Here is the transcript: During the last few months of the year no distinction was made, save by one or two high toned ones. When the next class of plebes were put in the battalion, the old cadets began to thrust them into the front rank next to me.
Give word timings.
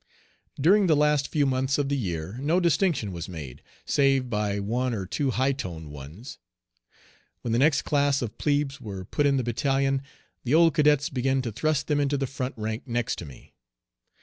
During 0.59 0.87
the 0.87 0.95
last 0.95 1.27
few 1.27 1.45
months 1.45 1.77
of 1.77 1.87
the 1.87 1.95
year 1.95 2.39
no 2.41 2.59
distinction 2.59 3.11
was 3.11 3.29
made, 3.29 3.61
save 3.85 4.31
by 4.31 4.59
one 4.59 4.95
or 4.95 5.05
two 5.05 5.29
high 5.29 5.51
toned 5.51 5.91
ones. 5.91 6.39
When 7.43 7.51
the 7.51 7.59
next 7.59 7.83
class 7.83 8.23
of 8.23 8.39
plebes 8.39 8.81
were 8.81 9.05
put 9.05 9.27
in 9.27 9.37
the 9.37 9.43
battalion, 9.43 10.01
the 10.43 10.55
old 10.55 10.73
cadets 10.73 11.09
began 11.11 11.43
to 11.43 11.51
thrust 11.51 11.85
them 11.85 11.99
into 11.99 12.17
the 12.17 12.25
front 12.25 12.55
rank 12.57 12.87
next 12.87 13.17
to 13.17 13.25
me. 13.27 13.53